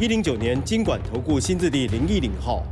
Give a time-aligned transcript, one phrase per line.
[0.00, 2.62] 一零九年经管投顾新字第零一零号。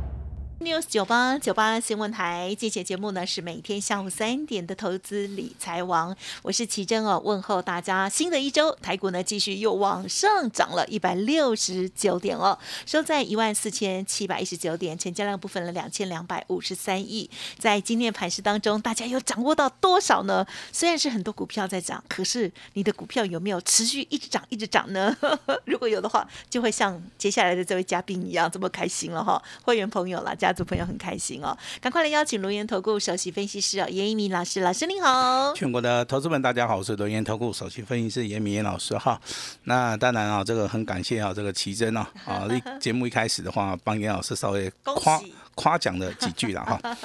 [0.59, 8.09] News 九八九八新闻台，这节节目呢是每天下午三点的投资理财王，我是奇珍哦，问候大家。
[8.09, 12.57] 新的一周，台股呢继续又往上涨了一百六十九点哦，
[12.87, 17.29] 收在一万四千七百一十九点，成交量部分了两千两百五十三亿。
[17.59, 20.43] 在今天盘市当中，大家有掌握到多少呢？
[20.71, 25.15] 虽然是很多股票在涨，可是你的股票有没有持续一直涨一直涨呢？
[25.65, 35.53] 如果有的话，就会像接下来的这位嘉宾一样这么开心了哈，会员朋友啦，家族朋友很开心哦，赶快来邀请龙岩投顾首席分析师哦，严一鸣老师，老师您好。
[35.53, 39.19] 全国的投资们，大家好，我是龙岩投顾首席分析师严明严老师哈。
[39.63, 42.47] 那当然啊，这个很感谢啊，这个奇珍啊， 啊，
[42.79, 45.21] 节目一开始的话，帮严老师稍微夸
[45.55, 46.79] 夸奖了几句了哈。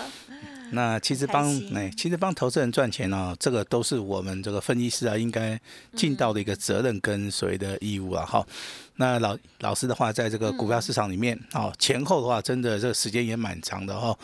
[0.72, 5.58] 那其实帮哎，其实帮投资人赚钱呢、这个都是我们这个分析师啊应该
[5.94, 8.46] 尽到的一个责任跟所谓的义务啊哈。
[8.96, 14.16] 那老老师的话，在这个股票市场里面啊、哦前后的话，真的这个时间也蛮长的哈、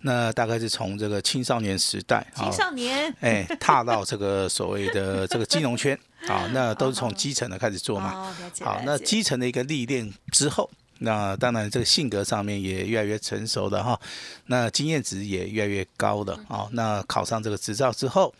[0.00, 8.34] 那大概是从这个青少年时代啊青少年哎，踏到这个所谓的 这个金融圈啊，那都是从基层的开始做嘛。
[8.60, 13.98] 好，那基层的一个历练之后，那当然这个性格上面也越来越成熟的哈，
[14.46, 16.68] 那经验值也越来越高的啊。
[16.72, 18.32] 那考上这个执照之后，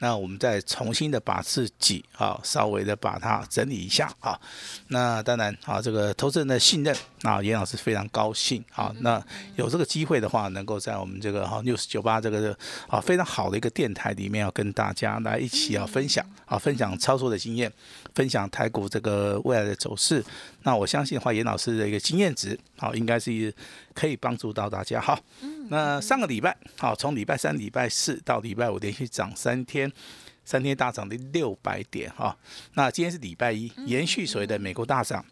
[0.00, 4.38] 那我们再重新的把自己啊稍微的把它整理一下啊。
[4.88, 8.92] 那当然啊，这个投资人的信任啊，严老师非常高兴啊。
[9.00, 9.22] 那
[9.56, 12.56] 有这个机会的话，能够在我们这个哈 news 九八这个
[12.88, 17.72] 啊非常好的一个电台里面，要跟大家来一起啊分享啊分享操作的经验，
[18.14, 20.24] 分享台股这个未来的走势。
[20.62, 23.54] 那我相信的话，严老师的一个经验值，啊，应该是
[23.94, 25.18] 可以帮助到大家哈。
[25.68, 29.90] 那上个礼拜，好，从礼拜三、礼拜四到礼拜五连续涨三天，
[30.44, 32.36] 三天大涨的六百点哈。
[32.74, 35.24] 那今天是礼拜一，延续所谓的美国大涨，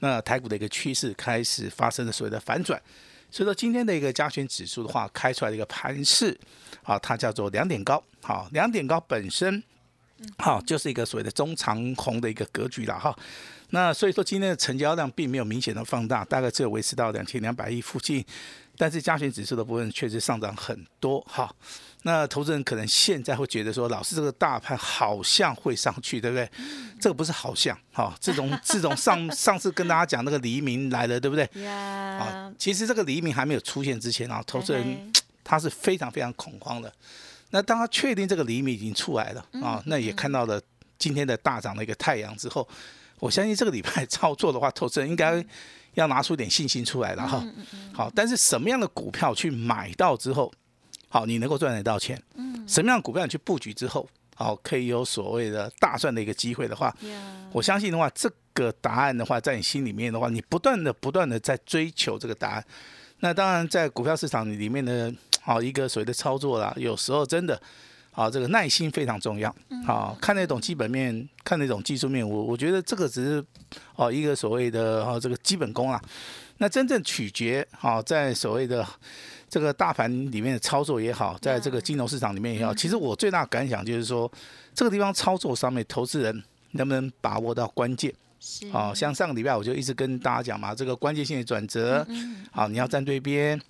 [0.00, 2.80] 那台股的一个趋势开始发生了所谓的反转。
[3.30, 6.38] 所以说今天的一个加权指数的话，开出来的一个盘势，
[6.82, 9.62] 啊，它叫做两点高，好，两点高本身，
[10.38, 13.16] 好，就是一个所谓的中长红的一个格局了哈。
[13.70, 18.24] 那所以说今天的成交量并没有明显的放大，大概只有维持到两千两百亿附近，
[18.76, 21.52] 但是加权指数的部分确实上涨很多哈。
[22.02, 26.48] 那投资人可能现在会觉得说，老师这个大盘好像会上去，对不对？
[27.00, 31.44] 这个不是好像哈，自从自从上上次跟大家讲那个黎明来了，对不对？
[31.66, 35.12] 啊，，其实这个黎明还没有出现之前啊，投资人
[35.42, 36.92] 他是非常非常恐慌的。
[37.50, 40.60] 那当他确定这个黎明已经出来了啊，那也看到了
[40.98, 42.68] 今天的大涨的一个太阳之后，
[43.18, 45.44] 我相信这个礼拜 操作的话，投资人应该
[45.94, 47.44] 要拿出点信心出来了哈。
[47.92, 50.52] 好，但是什么样的股票去买到之后，
[51.08, 52.20] 好，你能够赚得到钱？
[52.66, 56.94] 什么样的股票你去布局之后，好，可以有所谓的大赚的一个机会的话，
[57.52, 62.64] 我相信的话，这个答案的话，在你心里面的话，你不断的、不断的在追求这个答案。
[63.20, 65.10] 那当然，在股票市场里面的，
[65.40, 67.58] 好一个所谓的操作啦，有时候真的，
[68.16, 69.54] 好这个耐心非常重要。
[69.86, 73.44] 好，看那种基本面，看那种技术面，我我觉得这个只是
[73.94, 76.00] 哦一个所谓的哦这个基本功啦。
[76.56, 78.84] 那真正取决好在所谓的
[79.50, 84.32] 这个大盘里面的操作也好，在这个金融市场里面也好，其实我最大感想就是说，
[84.74, 88.10] 这个地方操作上面，投资人能不能把握到关键？
[88.40, 92.06] 是好、像上个礼拜我就一直跟大家讲嘛，这个关键性的转折，
[92.50, 93.60] 好，你要站对边。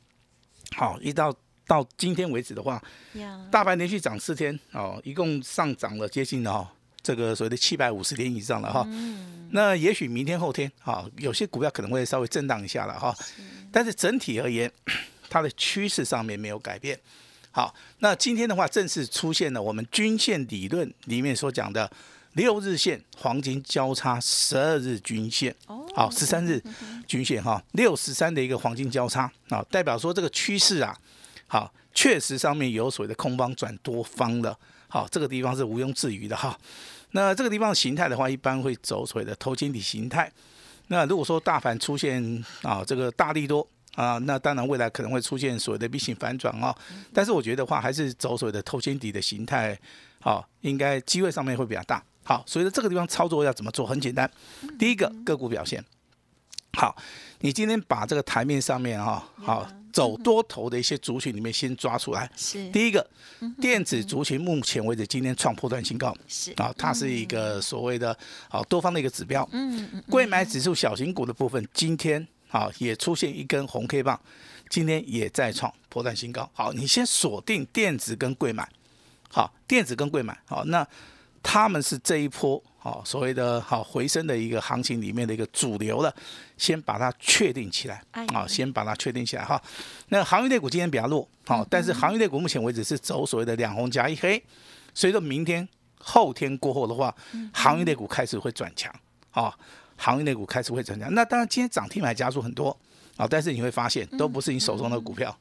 [0.77, 1.33] 好，一到
[1.67, 2.83] 到今天为止的话，
[3.15, 6.67] 呀，大盘连续涨四天，哦，一共上涨了接近哦
[7.03, 8.87] 这个所谓的七百五十点以上了哈。
[9.51, 13.15] 那也许明天后天，啊，有些股票可能会稍微震荡一下了哈，
[13.71, 14.71] 但是整体而言，
[15.31, 16.99] 它的趋势上面没有改变。
[17.51, 21.91] 好，那今天的话，正式出现了我们均线理论里面所讲的
[22.35, 25.87] 六日线黄金交叉十二日均线，哦。
[25.95, 26.63] 好，十三日
[27.07, 30.95] 均线哈，六十三的一个黄金交叉啊，代表说这个趋势啊，
[31.47, 34.57] 好，确实上面有所谓的空方转多方的，
[34.89, 36.59] 好，这个地方是毋庸置疑的哈。
[37.13, 40.31] 那这个地方形态的话，一般会走所谓的头肩底形态。
[40.89, 46.77] 那如果说大盘出现啊这个大力多啊，那当然未来可能会出现所谓的 V 型反转啊。
[47.15, 49.79] 但是我觉得话还是走所谓的头肩底的形态，
[50.21, 52.03] 好、应该机会上面会比较大。
[52.25, 53.87] 好，所以说这个地方操作要怎么做？
[53.87, 54.31] 很简单，
[54.79, 55.83] 第一个个股表现。
[56.75, 56.97] 好，
[57.41, 62.31] 你今天把这个台面上面哈，好走多头的一些族群里面先抓出来。
[62.37, 63.09] 是第一个，
[63.59, 68.15] 电子族群目前为止今天创破断新高，是啊，它是一个所谓的
[68.51, 69.49] 啊多方的一个指标。
[69.53, 74.21] 嗯嗯贵买指数小型股的部分，今天啊也出现一根红 K 棒，
[74.69, 76.47] 今天也在创破断新高。
[76.53, 78.69] 好，你先锁定电子跟贵买，
[79.31, 80.87] 好，电子跟贵买，好，那
[81.43, 86.15] 他们是这一波好所谓的好回升的一个行情里面的一个主流了，
[86.57, 89.61] 先把它确定起来哎，啊，先把它确定起来哈。
[90.11, 94.41] 那航运类股今天比较弱，好，但是航运类股目前为止是走所谓的两红加一黑，
[94.95, 95.69] 所以说明天
[95.99, 97.13] 后天过后的话，
[97.53, 98.95] 航运类股开始会转强，
[99.33, 99.53] 啊，
[99.97, 101.13] 航运类股开始会增强。
[101.15, 102.77] 那当然今天涨停板加速很多，
[103.17, 105.37] 啊，但是你会发现都不是你手中的股票，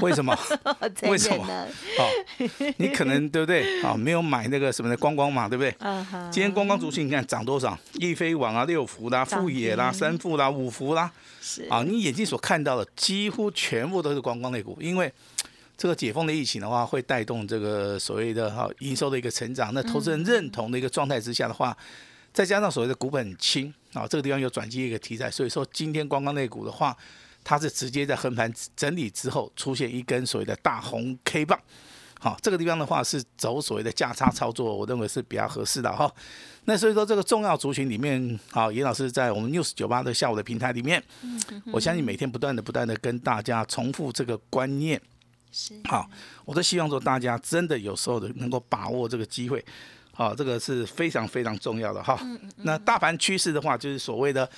[0.00, 0.36] 为什么？
[1.04, 1.68] 为什么忍呢？
[1.98, 3.82] 哦，你可能对不对？
[3.82, 5.74] 啊，没有买那个什么的光光嘛，对不对？
[6.30, 7.78] 今天光光族群你看涨多少？
[7.94, 11.10] 易飞网啊、六福啦、富野啦、三富啦、五福啦，
[11.40, 15.12] 是啊，你眼睛所看到的几乎全部都是观光类股，因为
[15.76, 19.74] 这个解封的疫情的话，会带动这个所谓的哈营收的一个成长。
[19.74, 21.76] 那投资人认同的一个状态之下的话，
[22.32, 26.96] 再加上所谓的股本很轻啊，这个地方有转机一个题材，所以说今天光光那股的话，
[27.44, 31.58] 它是直接在横盘整理之后出现一根所谓的大红 K 棒。
[32.18, 36.08] 好，这个地方的话是走所谓的价差操作，我认为是比较合适的哈。
[36.66, 41.02] 那所以说这个重要族群里面，好，严老师在我们 news 九八的下午的平台里面，
[41.72, 45.00] 我相信每天不断的不断的跟大家重复这个观念。
[45.50, 46.08] 是好，
[46.44, 49.62] 我都希望说大家真的有时候的能够把握这个机会，
[50.14, 52.20] 好，这个是非常非常重要的哈。
[52.58, 54.48] 那大盘趋势的话，就是所谓的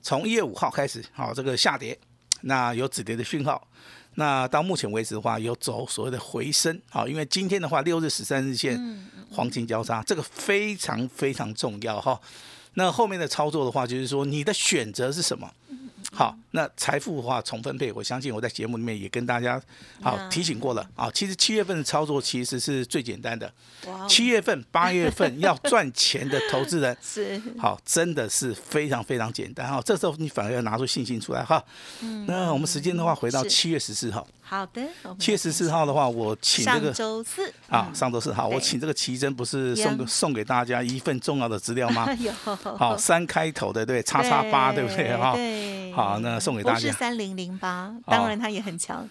[0.00, 1.98] 从一月五号开始，好，这个下跌，
[2.42, 3.66] 那有止跌的讯号。
[4.14, 8.78] 那到目前为止的话，有走所谓的回升，好，因为今天的话，六日十三日线
[9.30, 12.20] 黄金交叉，这个非常非常重要哈。
[12.74, 15.50] 那后面的操作的话，就是说你的选择是什么？
[16.14, 19.60] 好，那财富的话重分配，我相信我在节目里面也跟大家
[20.02, 20.86] 好提醒过了。
[20.94, 21.10] 啊。
[21.12, 23.50] 其实七月份的操作其实是最简单的，
[24.06, 27.40] 七月份、八月份要赚钱的投资人， 是。
[27.58, 29.66] 好，真的是非常非常简单。
[29.66, 29.80] 哈。
[29.82, 31.64] 这时候你反而要拿出信心出来哈。
[32.26, 34.82] 那我们时间的话，回到七月十四号，好的，
[35.18, 37.50] 七月十四号的话，我请这上个周四。
[37.70, 42.06] 啊，上周四好，我请这个奇珍不是送送给大家一份重要的资料吗？
[42.20, 42.30] 有
[42.76, 45.32] 好，三开头的对，叉叉八对不对哈？
[45.34, 46.80] 对，好那送给大家。
[46.80, 49.08] 不是三零零八，当然它也很强，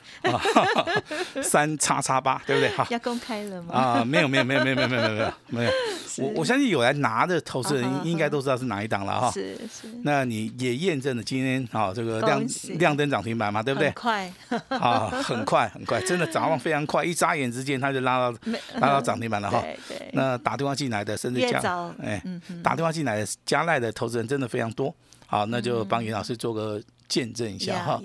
[1.44, 2.70] 三叉叉八对不对？
[2.76, 2.86] 好。
[2.90, 3.76] 要公开了吗？
[3.76, 5.72] 啊，没有没有没有没有没有没有没有没有，
[6.20, 9.32] 我我相信有来拿的投资人应该都知道是哪一档了哈。
[9.32, 12.44] 是是，那你也验证了今天啊这个亮
[12.80, 13.88] 亮灯涨停板嘛，对不对？
[13.90, 13.94] 很？
[13.96, 14.34] 快，
[14.78, 18.60] 啊，很快很快，真的涨幅非常快，一眨眼之间它就拉到没。
[18.76, 19.62] 拉到涨停板了哈。
[19.62, 21.60] 对对，那打电话进来的，甚至加
[22.02, 22.22] 哎
[22.64, 24.94] 打电话进来的加赖的投资人真的非常多。
[25.32, 28.02] 好，那就帮严老师做个见证一下哈。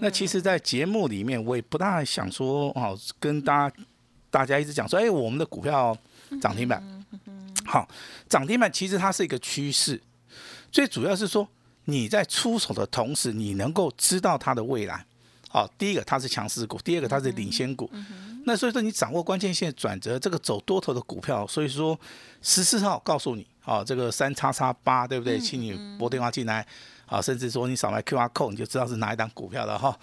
[0.00, 3.76] 那其实，在节目里面，我也不大想说哦，跟大家
[4.32, 5.96] 大家一直讲说，哎，我们的股票
[6.40, 6.82] 涨停板，
[7.64, 7.88] 好，
[8.28, 10.02] 涨停板其实它是一个趋势，
[10.72, 11.48] 最主要是说
[11.84, 15.06] 你在出手的同时，你能够知道它的未来。
[15.48, 17.88] 好，第一个它是强势股，第二个它是领先股。
[18.44, 21.98] 那所以说你掌握关键线转折，这个走多头的股票，所以说
[22.42, 25.38] 十四号告诉你，啊，这个三叉叉八，对不对？
[25.38, 26.66] 请你拨电话进来，
[27.06, 29.96] 啊，甚至说你扫描 QR code，你就知道是哪一档股票了哈。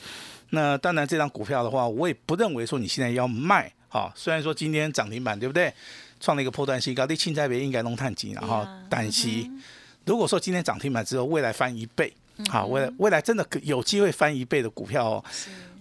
[0.52, 5.74] 那当然，这张股票的话，我也不认为说你现在要卖，哈，虽然说今天涨停板，对不对？
[6.20, 9.30] 创了一个破断新高，你青菜别应该弄探金了哈对啊，但是
[10.06, 12.12] 如果说今天涨停板之后，未来翻一倍，
[12.50, 15.24] 好，未来未来真的可有机会翻一倍的股票哦。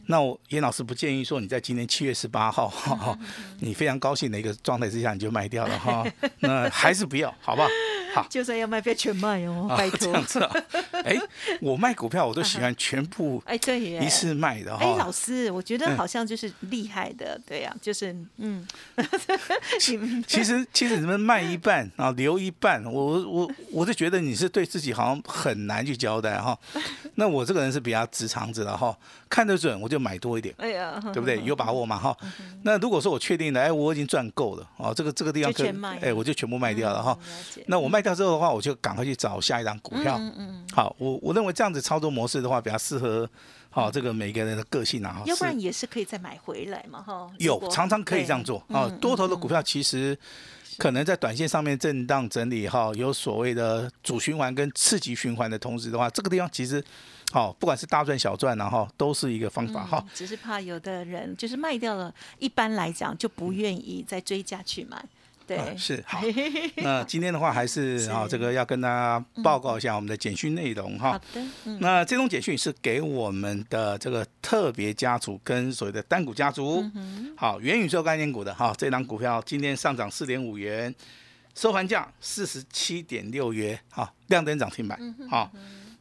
[0.06, 3.18] 那我严老师不建议说你在今年七月十八号，哈哈，
[3.60, 6.06] 你非常高兴的一个状态之下你就卖掉了哈，
[6.40, 7.68] 那还是不要，好不好？
[8.16, 9.98] 好，就算要卖，不要全卖哦，啊拜托。
[9.98, 10.50] 这样子啊，
[11.04, 11.16] 哎，
[11.60, 15.12] 我卖股票我都喜欢全部哎，对耶，一次卖的哎，老哈。
[15.12, 26.58] 师，我觉得嗯好像就是厉害的，对呀、就是嗯， 你其实其实你们卖一半啊，留一半，我我我就觉得你是对自己好像很难去交代哈。
[27.16, 28.96] 那我这个人是比较直肠子的哈，
[29.28, 30.54] 看得准我就买多一点。
[30.58, 31.42] 哎呀，对不对？
[31.44, 32.16] 有把握嘛哈。
[32.62, 37.18] 那如果说我确定了，哎，我已经赚够了哦，这个这个地方可以哎，我就全部卖掉了哈。
[37.66, 40.16] 那我卖掉之后的话，我就赶快去找下一档股票。
[40.16, 43.28] 嗯嗯，好，我我认为这样子操作模式的话，比较适合
[43.68, 45.14] 好这个每个人的个性啊。
[45.14, 47.28] 哈要不然也是可以再买回来嘛，哈。
[47.40, 48.88] 如有常常可以这样做啊。
[49.00, 50.16] 多头的股票其实
[50.78, 56.80] 可能在短线上面震荡整理哈，有所谓的主循环跟次级循环的同时的话，这个地方其实
[57.32, 60.08] 好，不管是大赚小赚然后都是一个方法哈嗯。
[60.14, 65.04] 只是怕有的人就是卖掉了，一般来讲就不愿意再追加去买。
[65.46, 65.56] 对。
[65.56, 66.20] 啊是 好。
[66.76, 71.12] 那今天的话还是啊，这个要跟大家报告一下我们的简讯内容哈。
[71.12, 76.84] 好的，嗯，那这种简讯是给我们的这个特别家族跟所谓的单股家族，
[77.36, 80.94] 好，元宇宙概念股的哈，这档股票今天上涨四点五元，
[81.54, 84.98] 收盘价四十七点六元，好，亮灯涨停板，
[85.30, 85.50] 好，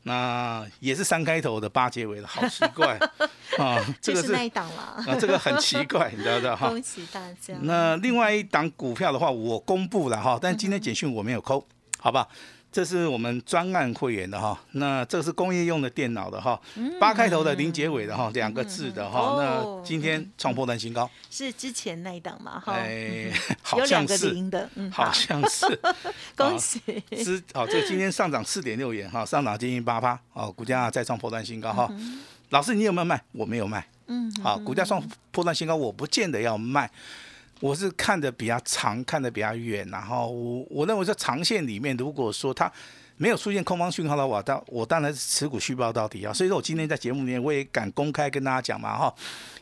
[0.04, 3.00] 那也是三开头的八结尾的，好奇怪
[3.58, 6.70] 啊， 这个是那一档了，啊，这个很奇怪，你知道的哈。
[6.70, 7.54] 恭喜大家。
[7.62, 11.66] 那另外一档股票的话，我公布了哈，但今天简讯我没有扣，
[12.00, 12.28] 好不好？
[12.72, 16.60] 这是我们专案会员的哈，那这个是工业用的电脑的哈，
[17.00, 22.60] 八开头的零结尾的哈，两个字的哈，哦那今天创破单新高，是之前那一档嘛？
[22.60, 23.32] 哈，哎，
[23.62, 25.66] 好有两个像是，零的，嗯，好像是，
[26.36, 26.82] 恭喜，
[27.24, 31.90] 之好，这今天上涨四点六元哈，上涨接近八趴，哦，股价再创破断新高哈。
[32.50, 33.22] 老师，你有没有卖？
[33.32, 33.86] 我没有卖。
[34.08, 36.90] 嗯，好，股价创破断新高，我不见得要卖。
[37.60, 42.72] 我是看的比较长，看的比较远，然后我我认为在长线里面，如果说它
[43.18, 46.34] 没有出现空方讯号的话，当我当然是持股续报到底啊。
[46.34, 49.14] 所以说我今天在节目里面我也敢公开跟大家讲嘛哈，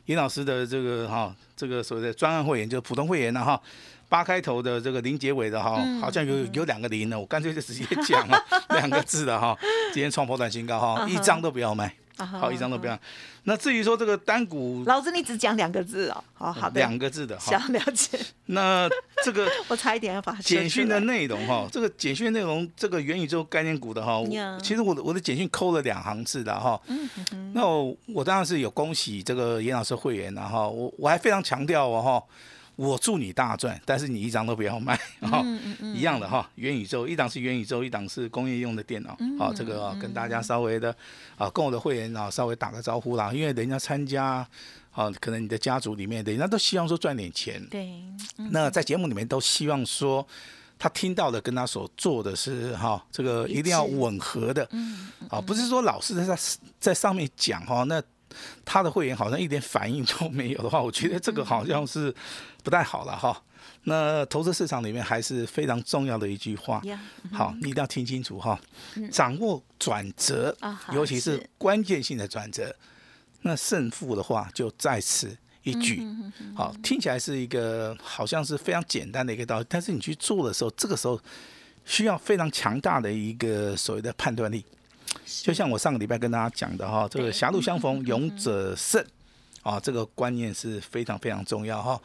[0.08, 3.62] 尹老师的这个哈这个所谓的专案会员就是普通会员了哈。
[4.10, 8.38] 八开头的这个零结尾的哈，好像有有两个零呢，我干脆就直接讲了
[8.70, 9.58] 两个字的哈。
[9.94, 11.94] 今天创破断新高 哈，一张都不要卖，啊
[12.26, 12.98] 好一张都不要。
[13.46, 18.90] 那至于说这个单股老子你只讲两个字哦，好好的，两个字的哈，想了解，那
[19.24, 26.80] 这个 我差一点要把它简讯的内容哈，这个简讯内容，这个元宇宙概念股的哈呀，其实我的我的简讯扣了两行字的哈。
[27.54, 32.24] 那我我当然是有恭喜这个严老师会员然后我我还非常强调哦哈。
[32.76, 35.44] 我祝你大赚，但是你一张都不要卖哈，
[35.96, 36.50] 一样的哈。
[36.56, 40.96] 元宇宙一档是元宇宙，一档是工业用的电脑，好，这个啊跟大家稍微的
[41.38, 44.48] 啊跟我的会员啊稍微打个招呼啦，因为人家参加
[44.92, 47.92] 啊，可能你的家族里面人家都希望说赚点钱，对，
[48.52, 50.26] 那在节目里面都希望说，
[50.80, 54.68] 他听到的跟他所做的是哈，这个一定要吻合的，
[55.30, 56.38] 啊，不是说老师在
[56.80, 58.02] 在上面讲哈，那
[58.66, 62.14] 他的会员好像一点反应都没有的话，我觉得这个好像是
[62.64, 63.42] 不太好了哈。
[63.86, 67.00] 那投资市场里面还是非常重要的一句话，呀，
[67.32, 68.60] 好，你一定要听清楚哈，
[69.12, 70.56] 掌握转折
[70.94, 71.50] 尤其是是。
[71.58, 72.74] 关键性的转折，
[73.42, 76.02] 那胜负的话就在此一举。
[76.56, 81.20] 好，听起来是一个好像是非常简单的一个道理，但是你去做的时候，这个时候
[81.84, 84.66] 需要非常强大的一个所谓的判断力。
[85.26, 89.04] 就像我上个礼拜跟大家讲的哈，这个狭路相逢勇者胜。
[89.62, 91.98] 啊，这个观念是非常非常重要哈。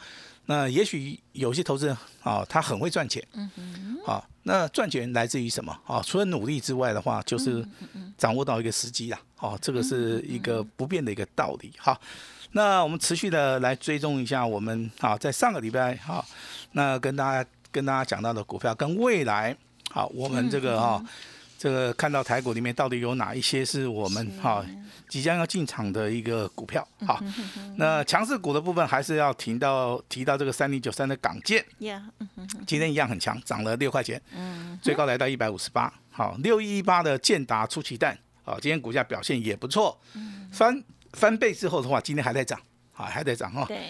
[0.46, 5.76] 那也许有些投资人啊，他很会赚钱，嗯啊，那赚钱来自于什么？
[5.84, 6.00] 啊？
[6.06, 7.66] 除了努力之外的话，就是
[8.16, 11.72] 掌握到一个时机啦，哦，这个是一个不变的一个道理。
[11.78, 12.00] 哈，
[12.52, 16.24] 那我们持续的来追踪一下我们啊，在上个礼拜哈，
[16.70, 19.56] 那跟大家跟大家讲到的股票跟未来
[19.90, 21.04] 好，我们这个哈。
[21.58, 24.64] 这个看到台股里面到底有哪一些是我们哈、
[25.08, 26.86] 即将要进场的一个股票？
[27.04, 27.20] 哈，
[27.76, 31.64] 那强势股的部分还是要提到提到这个三零九三的港建，
[32.64, 34.22] 今天一样很强，涨了六块钱，
[34.80, 35.92] 最高来到一百五十八。
[36.10, 40.00] 好，六一八的建达出奇蛋，好，今天股价表现也不错，
[40.52, 40.80] 翻
[41.14, 42.60] 翻倍之后的话，今天还在涨，
[42.94, 43.64] 啊，还在涨哈。
[43.66, 43.80] 对，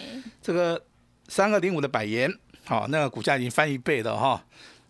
[0.41, 0.83] 这个
[1.27, 2.33] 三二零五的百元，
[2.65, 4.43] 好，那个股价已经翻一倍了哈。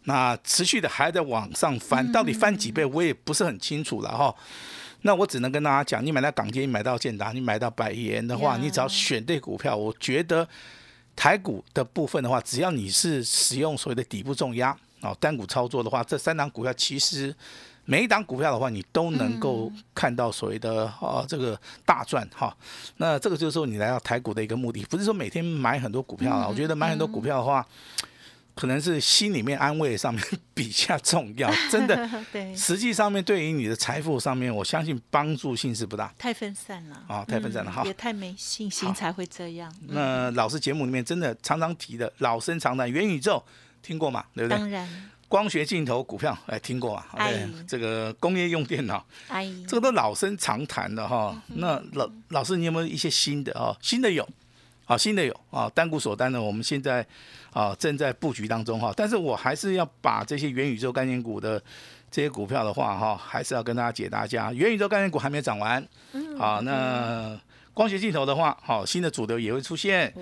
[0.10, 4.34] 那持续的还在往上翻，到底翻几倍我也不是很清楚了哈。
[5.04, 10.48] 那我只能跟大家讲，你买到港金，你买到建达，你买到百元的话，呀你只要选对股票，我觉得
[11.16, 17.34] 台股的部分的话，只要你是使用所谓的底部重压哦，单股操作的话，这三档股票其实
[17.86, 22.52] 每一档股票的话，你都能够看到所谓的哦这个大赚哈。
[22.98, 26.48] 那这个就是说你来到台股的一个目的，不是说每天买很多股票啊。
[26.50, 27.66] 我觉得买很多股票的话，
[28.60, 30.22] 可能是心里面安慰上面
[30.54, 31.96] 比较重要，真的。
[32.30, 36.14] 对，实际上面对于你的财富上面，我相信帮助性是不大。
[36.18, 39.74] 太分散了，啊太分散了哈嗯也太没信心才会这样。
[39.88, 43.42] 那老师节目里面真的常常提的老生常谈元宇宙，
[43.82, 44.26] 听过嘛？
[44.36, 44.58] 对不对？
[44.58, 47.06] 当然，光学镜头股票，哎，听过嘛？
[47.14, 51.42] 哎对，这个工业用电脑，阿姨，这个都老生常谈的哈。
[51.48, 53.74] 那老老师，你有没有一些新的啊？
[53.82, 54.28] 新的有，
[54.84, 57.08] 啊，新的有啊，单股锁单呢，我们现在
[57.52, 58.94] 啊正在布局当中哈。
[58.96, 61.62] 但是我还是要把这些元宇宙概念股的
[62.12, 64.52] 这些股票的话哈，还是要跟大家解答一下。
[64.54, 65.86] 元宇宙概念股还没有涨完，
[66.38, 67.40] 好，那
[67.74, 70.14] 光学镜头的话，好，新的主流也会出现。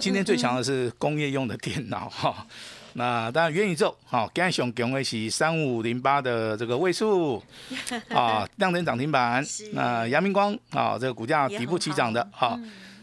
[0.00, 2.46] 今天最强的是工业用的电脑哈。
[2.94, 7.40] 那当然，元宇宙好，今天熊强的是三五零八的这个位数
[8.10, 9.44] 啊，亮灯涨停板。
[9.72, 12.58] 那阳明光啊，这个股价底部起涨的哈，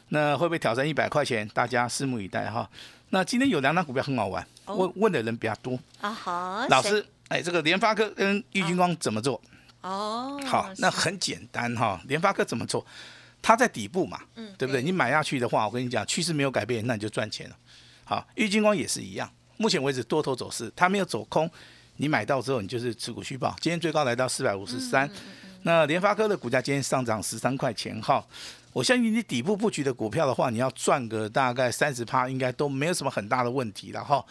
[0.10, 1.48] 那会不会挑战一百块钱？
[1.54, 2.70] 大家拭目以待哈。
[3.10, 5.80] 那今天有两档股票很好玩问问的人比较多。
[6.02, 9.42] 啊哈，老师，哎，这个联发科跟玉金光怎么做？
[9.82, 12.02] 哦，好，那很简单哈。
[12.08, 12.86] 联发科怎么做？
[13.42, 14.82] 它在底部嘛，嗯对不对？
[14.82, 17.56] 你买下去的话，我跟你讲，趋势没有改变，那你就赚钱了。
[18.04, 21.50] 好，玉金光也是一样，目前为止多头走势，它没有走空，
[21.98, 23.56] 你买到之后你就是持股续报。
[23.62, 25.10] 今天最高来到四百五十嗯三，
[25.62, 28.22] 那联发科的股价今天上涨十三块钱哈。
[28.78, 34.24] 我相信你底部布局的股票的话，你要赚个大概三十趴，应该都没有什么很大的问题了哈。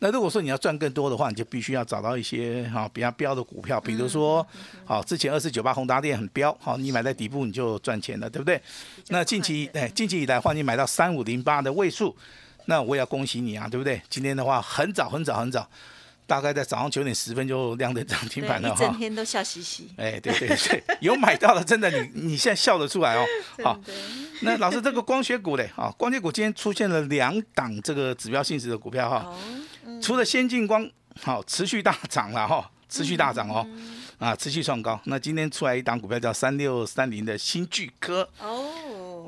[0.00, 4.46] 那如果说你要赚更多的话，你就必须要找到一些哈比较标的股票，比如说，
[4.84, 8.60] 好之前二四九八宏达电很标，好你买在底部你就赚钱了，对不对？
[9.08, 12.14] 那近期哎近期以来的话，你买到三五零八的位数，
[12.66, 14.02] 那我也要恭喜你啊，对不对？
[14.10, 15.66] 今天的话很早很早很早，
[16.26, 18.98] 大概在早上九点十分就亮灯涨停对板了哈整。
[18.98, 23.24] 天都笑嘻嘻，哎，对对对，有买到的，真的你你现在笑得出来哦。
[23.62, 23.78] 好，
[24.40, 29.32] 那老师这个光学股嘞，啊，光学股今天出现了两档这个指标性质的股票哈，
[30.00, 30.88] 除了先进光
[31.20, 34.98] 好持续大涨了哈，持续大涨哦，嗯啊，持续创高。
[35.04, 38.28] 那今天出来一档股票叫三六三零的新巨科，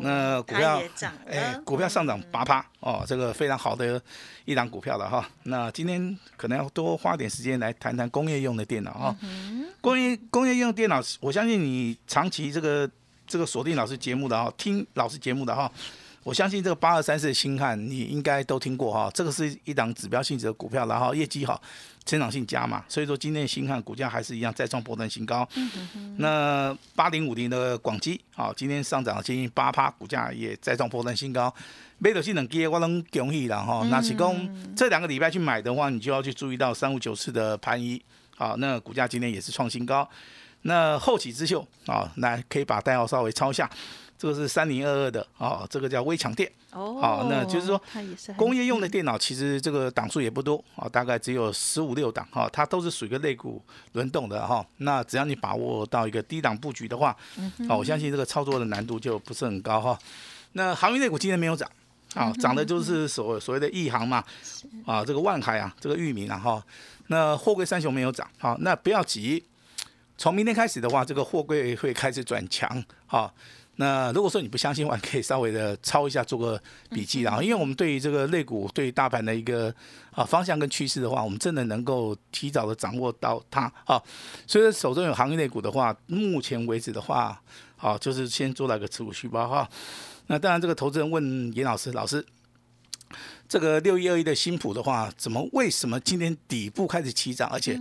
[0.01, 0.83] 那股票
[1.27, 4.01] 哎，股票上涨八趴哦，这个非常好的
[4.45, 5.29] 一档股票了哈。
[5.45, 9.17] 那今天可能要多花点时间来谈谈工业用的电脑哈。
[9.81, 12.91] 工业工业用电脑，我相信你长期这个
[13.27, 15.71] 这个锁定老师节目的哈，听老师节目的哈。
[16.23, 21.63] 我相信这个八二三四的星汉，你应该都听过哈，这个是一档指标性质的股票，然后业绩好，
[22.07, 25.47] 成长性加嘛，所以说今天的新汉股价还是一样再创波段新高。
[26.19, 31.53] 那八零五零的广基，好，今天上涨了接近八趴，股价也再创波段新高。
[31.99, 38.01] 买到这两支我拢恭喜啦哈，那是讲这两个礼拜去买的话，你就要去注意到三五九四的盘一，
[38.37, 40.09] 好，那股价今天也是创新高。
[40.63, 43.71] 那后起之秀啊，来可以把代号稍微抄下，
[44.19, 46.51] 这个是三零二二的哦，这个叫微强电。
[46.73, 47.81] 哦，好那就是说
[48.37, 54.67] 工业用的电脑其实这个档数也不多啊，大概只有十五六档哈，它都是属于一个类股轮动的哈。
[54.79, 57.17] 那只要你把握到一个低档布局的话，
[57.67, 59.99] 啊，我相信这个操作的难度就不是很高哈。
[60.53, 61.71] 那航运类股今天没有涨，
[62.15, 64.23] 啊，涨的就是所所谓的亿航嘛，
[64.85, 66.63] 啊，这个万海啊，这个域名啊哈。
[67.07, 69.43] 那货柜三雄没有涨，好，那不要急，
[70.19, 73.33] 从明天开始的话，这个货柜会开始转强，好。
[73.77, 76.61] 那如果说你不相信的话， 可以稍微的抄一下，做个
[76.91, 77.43] 笔记然后。
[77.43, 79.75] 因为我们对于这个类股、对于大盘的一个
[80.13, 84.03] 啊方向跟趋势的话，我们真的能够提早的掌握到它啊。
[84.47, 87.41] 所以说手中有行业类股的话，目前为止的话，
[87.77, 89.69] 好就是先做了个持股续报哈。
[90.29, 92.25] 那当然，这个投资人问严老师，老师，
[93.49, 97.79] 这个六一二一的新普的话，怎么为什么今天底部开始起涨，而且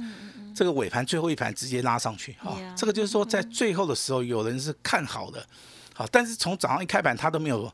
[0.53, 2.53] 这个尾盘最后一盘直接拉上去啊？
[2.77, 5.43] 这个就是说，在最后的时候，有人是看好的，
[5.97, 7.71] 好，但是从早上一开盘他都没有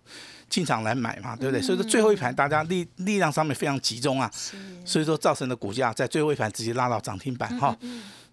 [0.48, 1.62] 进场来买嘛，对不对？
[1.62, 4.30] 所以说最后一盘大家力力量上面非常集中啊，
[4.86, 7.76] 所以说造成的股价在最后一盘直接拉到涨停板哈。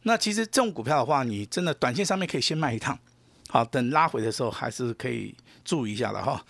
[0.02, 2.98] 那其实这种股票的话，你真的短线上面可以先卖一趟，
[3.48, 6.44] 好，等拉回的时候还是可以注意一下的哈。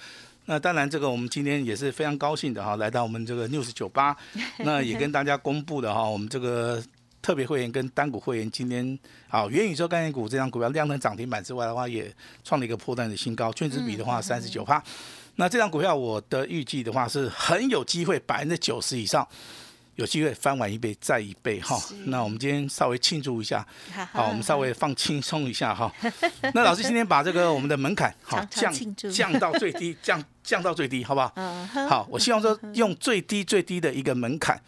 [0.46, 4.16] 那当然，这个我们今天也是非常高兴的哈，来到我们这个 news 九八，
[4.64, 6.82] 那也跟大家公布的哈，我们这个
[7.28, 12.10] 特别会员跟单股会员今天好，元宇宙概念股这张股票量能涨停板之外的话，也
[12.42, 14.82] 创了一个破断的新高，券值比的话三十九趴。
[15.36, 19.28] 那这张股票我的预计的话是很有机会百分之九十以上。
[19.96, 23.66] 有机会翻完一倍再一倍哈，那我们今天稍微庆祝一下，
[24.12, 25.92] 好，我们稍微放轻松一下哈。
[26.54, 28.72] 那老师今天把这个我们的门槛好降
[29.12, 31.32] 降到最低，降 降到最低，好不好？
[31.90, 34.58] 好，我希望说用最低最低的一个门槛，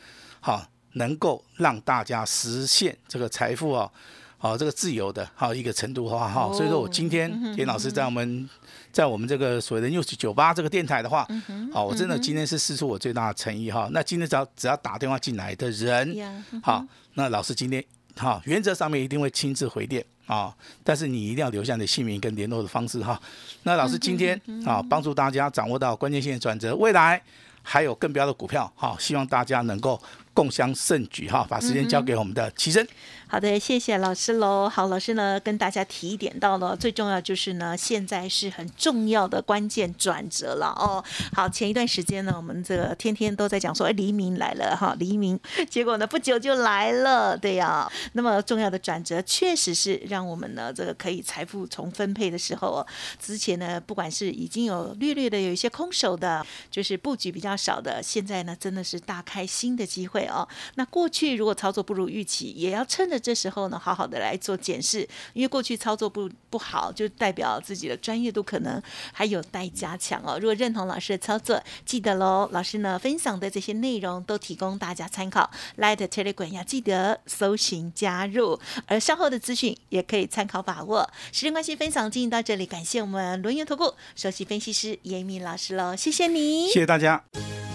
[0.40, 3.90] 好，能够让大家实现这个财富哦，
[4.38, 6.53] 好这个自由的好一个程度的话哈。
[6.53, 8.48] 所以说我今天田老师在我们
[8.92, 11.26] 在我们这个所谓的 news 酒吧这个电台的话，
[11.72, 13.88] 好，我真的今天是试出我最大的诚意哈。
[13.92, 17.85] 那今天只要只要打电话进来的人，呀，好，那老师今天
[18.16, 23.20] 好，原则上面一定会亲自回电啊，但是你一定要留下你的姓名跟联络的方式哈。
[23.62, 27.22] 那老师今天啊，帮助大家掌握到关键性的转折，未来
[27.62, 30.00] 还有更标的股票，好，希望大家能够
[30.40, 31.46] 共襄盛举哈。
[31.50, 32.87] 把时间交给我们的齐生。
[33.31, 34.69] 好的，谢谢老师喽。
[34.69, 41.05] 好，老师呢跟大家提一点到了，最重要就是呢，现在是很重要的关键转折了哦。
[41.33, 45.38] 好，前一段时间呢，我们这个天天都在讲说，哎，黎明来了哈，黎明，
[45.69, 52.87] 结果呢不久就来了，对呀、那么重要的转折，确实是让我们呢这个可以财富重分配的时候哦。
[53.21, 60.49] 之前呢，不管是已经有略略的有一些空手的，就是布局比较少的，现在呢真的是大开新的机会哦。
[60.75, 70.38] 那过去如果操作不如预期，也要趁着这时候呢，好好的来做检视，因为过去操作不不好，就代表自己的专业度可能还有待加强哦。
[70.40, 75.50] 如果认同老师的操作，记得喽，老师呢分享的这些内容都提供大家参考。
[75.78, 81.09] Light Telegram 要记得搜寻加入，而稍后的资讯也可以参考把握。
[81.33, 87.22] 时间关系，分享进行到这里，感谢我们轮圆投顾首席分析师严敏老师喽，谢谢你，谢谢大家。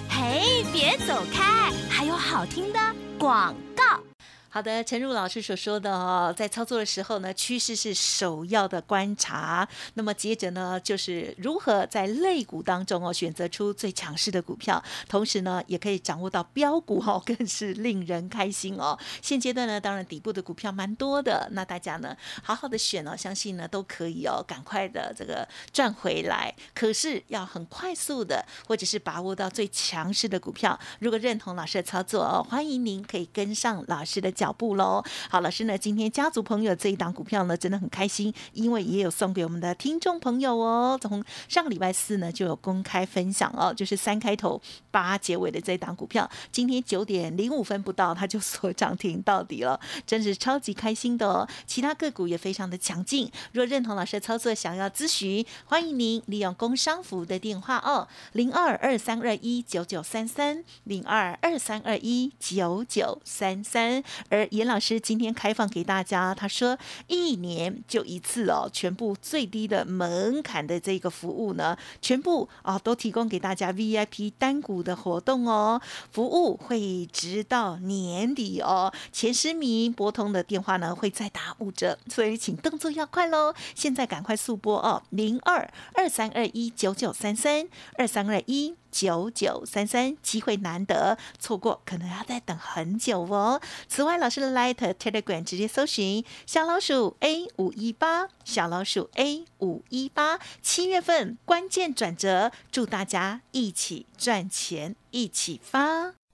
[0.10, 2.80] 嘿，别走开，还有好听的
[3.20, 4.15] 广告。
[4.56, 9.68] 好的，陈如老师所说的哦，在操作的时候呢，趋势是首要的观察。
[9.96, 18.98] 那么接着呢，就是如何在类股当中哦，选择出最强势的股票，同时呢，也可以掌握到标股哦，更是令人开心哦。
[19.22, 26.56] 现阶段呢，当然底部的股票蛮多的，那大家呢，好好的选哦，相信呢都可以哦，赶快的这个赚回来。
[26.74, 30.80] 可是要很快速的，或者是把握到最强势的股票。
[31.00, 34.45] 如果认同老师的操作哦，欢迎您可以跟上老师的脚。
[34.46, 35.76] 脚步喽，好，老师呢？
[35.76, 41.00] 今天家族朋友这一档股票呢，真的很开心，因为也有送给我们的听众朋友哦。
[41.02, 51.48] 从上个礼拜四呢，就有公开分享哦，就是三开头八结尾的这一档股票，今天九点零五分不到，它就锁涨停到底了，真是超级开心的哦。
[51.66, 64.04] 其他个股也非常的强劲，若认同老师的操作，想要咨询，欢迎您利用工商服务的电话哦，零二二三二一九九三三零二二三二一九九三三。
[64.36, 87.66] 而严老师今天开放给大家，他说一年就一次哦，全部最低的门槛的这个服务呢，全部啊都提供给大家 VIP 单股的活动哦，服务会直到年底哦，前十名拨通的电话呢会再打五折，所以请动作要快喽，现在赶快速拨哦，零二二三二一九九三三
[87.98, 88.76] 二三二一。
[88.96, 93.60] 九九三三，机会难得，错过可能要再等很久哦。
[93.90, 106.14] 此外，老师的 Light Telegram 直接搜寻小老鼠 A 五一八，小老鼠 A 五一八，七月份关键转折，祝大家一起赚钱，一起发。